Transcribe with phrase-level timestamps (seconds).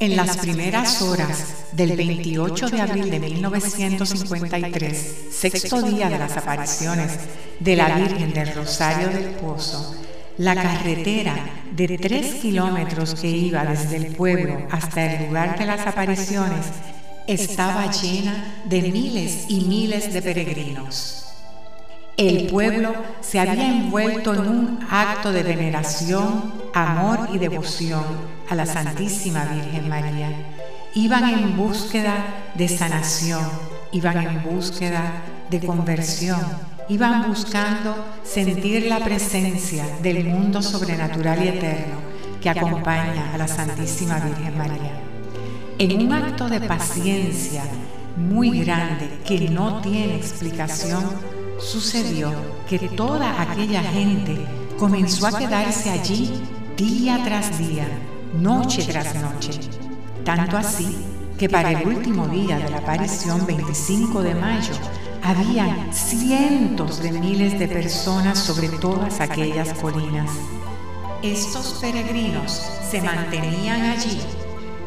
[0.00, 7.18] En las primeras horas del 28 de abril de 1953, sexto día de las apariciones
[7.58, 9.96] de la Virgen del Rosario del Pozo,
[10.36, 11.34] la carretera
[11.72, 16.66] de tres kilómetros que iba desde el pueblo hasta el lugar de las apariciones
[17.26, 21.27] estaba llena de miles y miles de peregrinos.
[22.18, 28.02] El pueblo se había envuelto en un acto de veneración, amor y devoción
[28.50, 30.32] a la Santísima Virgen María.
[30.96, 33.48] Iban en búsqueda de sanación,
[33.92, 36.40] iban en búsqueda de conversión,
[36.88, 41.98] iban buscando sentir la presencia del mundo sobrenatural y eterno
[42.42, 45.00] que acompaña a la Santísima Virgen María.
[45.78, 47.62] En un acto de paciencia
[48.16, 52.32] muy grande que no tiene explicación, sucedió
[52.68, 54.46] que toda aquella gente
[54.78, 56.40] comenzó a quedarse allí
[56.76, 57.86] día tras día,
[58.40, 59.60] noche tras noche.
[60.24, 60.96] Tanto así
[61.38, 64.74] que para el último día de la aparición, 25 de mayo,
[65.22, 70.30] habían cientos de miles de personas sobre todas aquellas colinas.
[71.22, 74.20] Estos peregrinos se mantenían allí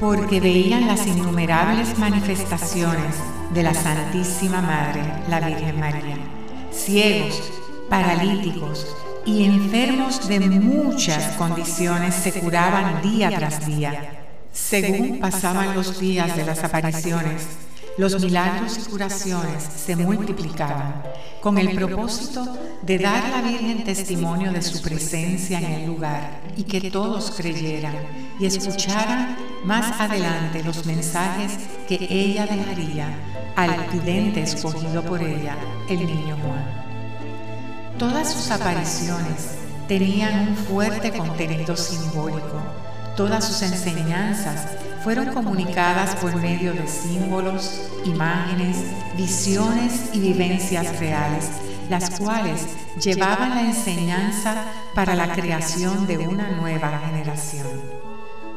[0.00, 3.16] porque veían las innumerables manifestaciones
[3.52, 6.37] de la Santísima Madre, la Virgen María.
[6.78, 7.42] Ciegos,
[7.90, 8.86] paralíticos
[9.26, 14.24] y enfermos de muchas condiciones se curaban día tras día.
[14.52, 17.46] Según pasaban los días de las apariciones,
[17.98, 21.02] los milagros y curaciones se multiplicaban
[21.42, 26.40] con el propósito de dar a la Virgen testimonio de su presencia en el lugar
[26.56, 27.96] y que todos creyeran
[28.38, 33.27] y escucharan más adelante los mensajes que ella dejaría
[33.58, 35.56] al vidente escogido por ella,
[35.88, 36.64] el niño Juan.
[37.98, 39.56] Todas sus apariciones
[39.88, 42.62] tenían un fuerte contenido simbólico.
[43.16, 44.64] Todas sus enseñanzas
[45.02, 48.76] fueron comunicadas por medio de símbolos, imágenes,
[49.16, 51.48] visiones y vivencias reales,
[51.90, 52.64] las cuales
[53.02, 57.66] llevaban la enseñanza para la creación de una nueva generación.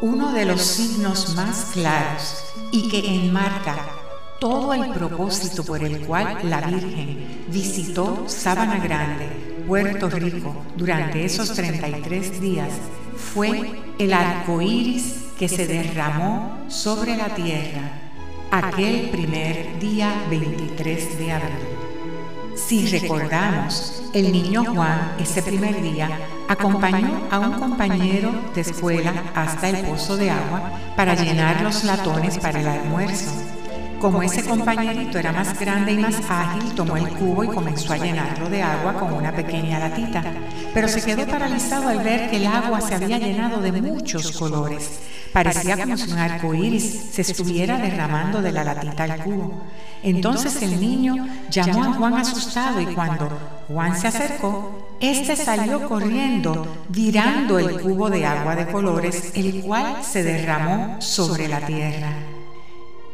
[0.00, 2.42] Uno de los signos más claros
[2.72, 3.97] y que enmarca
[4.38, 9.26] todo el propósito por el cual la Virgen visitó Sabana Grande,
[9.66, 12.70] Puerto Rico, durante esos 33 días
[13.16, 17.92] fue el arco iris que se derramó sobre la tierra
[18.50, 21.58] aquel primer día 23 de abril.
[22.54, 26.10] Si recordamos, el niño Juan ese primer día
[26.48, 32.38] acompañó a un compañero de escuela hasta el pozo de agua para llenar los latones
[32.38, 33.57] para el almuerzo.
[34.00, 37.96] Como ese compañerito era más grande y más ágil, tomó el cubo y comenzó a
[37.96, 40.22] llenarlo de agua con una pequeña latita,
[40.72, 45.00] pero se quedó paralizado al ver que el agua se había llenado de muchos colores.
[45.32, 49.64] Parecía como si un arco iris se estuviera derramando de la latita al cubo.
[50.04, 53.36] Entonces el niño llamó a Juan asustado y cuando
[53.66, 60.04] Juan se acercó, éste salió corriendo, virando el cubo de agua de colores, el cual
[60.04, 62.37] se derramó sobre la tierra.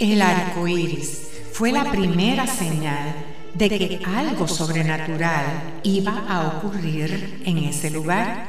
[0.00, 3.14] El arco iris fue la primera señal
[3.54, 8.48] de que algo sobrenatural iba a ocurrir en ese lugar.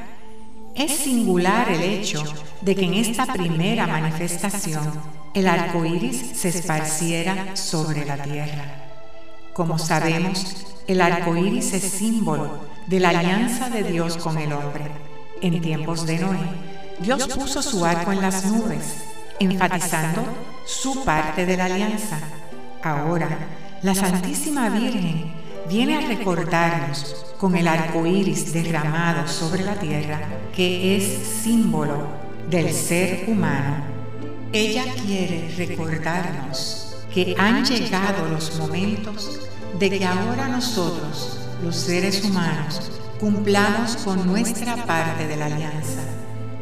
[0.74, 2.24] Es singular el hecho
[2.62, 4.92] de que en esta primera manifestación
[5.36, 8.84] el arco iris se esparciera sobre la tierra.
[9.54, 14.86] Como sabemos, el arco iris es símbolo de la alianza de Dios con el hombre.
[15.42, 16.40] En tiempos de Noé,
[17.02, 18.96] Dios puso su arco en las nubes
[19.40, 20.24] enfatizando
[20.66, 22.20] su parte de la alianza.
[22.84, 23.30] Ahora,
[23.82, 25.32] la Santísima Virgen
[25.70, 30.22] viene a recordarnos con el arco iris derramado sobre la tierra
[30.56, 31.04] que es
[31.44, 32.08] símbolo
[32.50, 33.84] del ser humano.
[34.52, 39.40] Ella quiere recordarnos que han llegado los momentos
[39.80, 46.02] de que ahora nosotros, los seres humanos, cumplamos con nuestra parte de la alianza.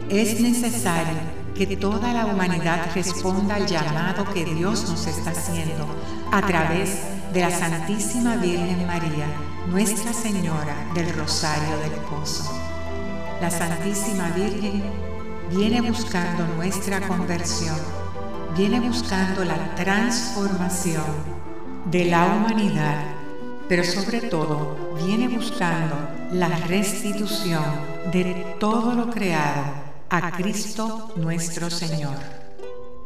[0.09, 5.87] Es necesario que toda la humanidad responda al llamado que Dios nos está haciendo
[6.31, 6.99] a través
[7.31, 9.27] de la Santísima Virgen María,
[9.67, 12.51] Nuestra Señora del Rosario del Pozo.
[13.39, 14.83] La Santísima Virgen
[15.51, 17.77] viene buscando nuestra conversión,
[18.57, 21.03] viene buscando la transformación
[21.85, 23.03] de la humanidad,
[23.69, 25.95] pero sobre todo viene buscando
[26.31, 27.63] la restitución
[28.11, 32.15] de todo lo creado a Cristo nuestro Señor.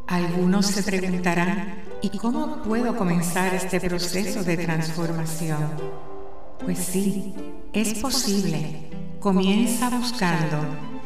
[0.07, 5.69] Algunos se preguntarán, ¿y cómo puedo comenzar este proceso de transformación?
[6.65, 7.33] Pues sí,
[7.71, 8.89] es posible.
[9.21, 10.57] Comienza buscando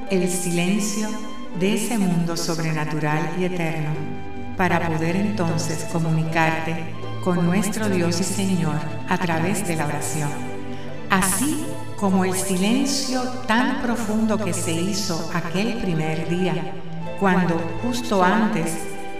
[0.09, 1.07] el silencio
[1.59, 3.91] de ese mundo sobrenatural y eterno,
[4.57, 10.50] para poder entonces comunicarte con nuestro Dios y Señor a través de la oración.
[11.11, 11.65] Así
[11.97, 16.73] como el silencio tan profundo que se hizo aquel primer día,
[17.19, 18.77] cuando justo antes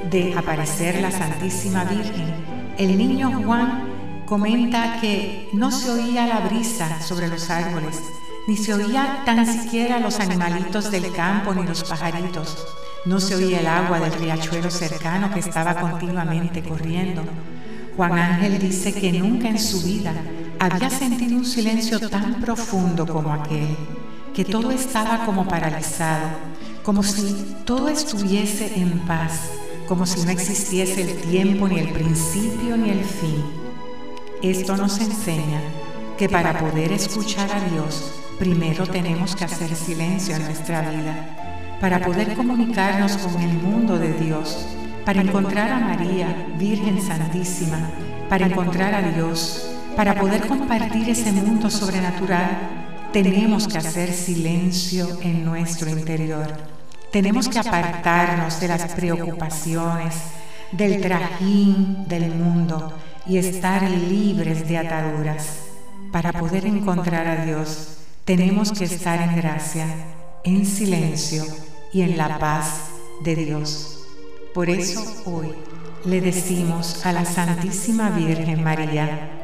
[0.09, 2.33] de aparecer la Santísima Virgen,
[2.77, 8.01] el niño Juan comenta que no se oía la brisa sobre los árboles,
[8.47, 12.67] ni se oía tan siquiera los animalitos del campo ni los pajaritos.
[13.03, 17.21] No se oía el agua del riachuelo cercano que estaba continuamente corriendo.
[17.97, 20.13] Juan Ángel dice que nunca en su vida
[20.61, 23.75] había sentido un silencio tan profundo como aquel,
[24.31, 26.27] que todo estaba como paralizado,
[26.83, 29.49] como si todo estuviese en paz,
[29.87, 33.43] como si no existiese el tiempo, ni el principio, ni el fin.
[34.43, 35.61] Esto nos enseña
[36.15, 42.05] que para poder escuchar a Dios, primero tenemos que hacer silencio en nuestra vida, para
[42.05, 44.67] poder comunicarnos con el mundo de Dios,
[45.05, 47.89] para encontrar a María, Virgen Santísima,
[48.29, 49.70] para encontrar a Dios,
[50.01, 52.57] para poder compartir ese mundo sobrenatural,
[53.13, 56.48] tenemos que hacer silencio en nuestro interior.
[57.12, 60.15] Tenemos que apartarnos de las preocupaciones,
[60.71, 65.59] del trajín del mundo y estar libres de ataduras.
[66.12, 69.86] Para poder encontrar a Dios, tenemos que estar en gracia,
[70.44, 71.44] en silencio
[71.94, 72.89] y en la paz
[73.24, 74.00] de Dios.
[74.56, 75.53] Por eso hoy
[76.06, 79.40] le decimos a la Santísima Virgen María,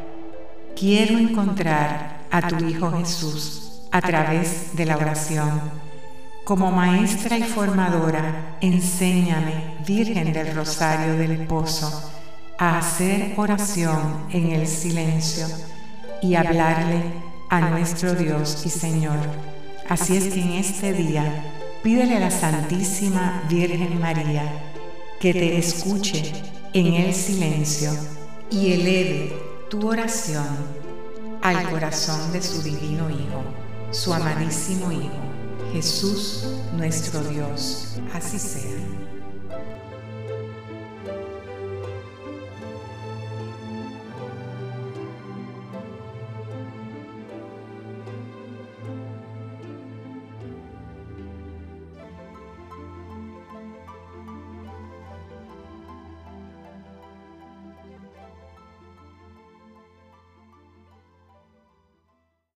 [0.78, 5.60] quiero encontrar a tu Hijo Jesús a través de la oración.
[6.44, 12.12] Como maestra y formadora, enséñame, Virgen del Rosario del Pozo,
[12.60, 15.48] a hacer oración en el silencio
[16.22, 17.02] y hablarle
[17.50, 19.18] a nuestro Dios y Señor.
[19.90, 21.44] Así es que en este día
[21.82, 24.44] pídele a la Santísima Virgen María
[25.20, 26.34] que te escuche
[26.74, 27.92] en el silencio
[28.52, 30.48] y eleve tu oración
[31.42, 33.44] al corazón de su divino Hijo,
[33.92, 35.12] su amadísimo Hijo,
[35.74, 38.00] Jesús nuestro Dios.
[38.14, 38.97] Así sea.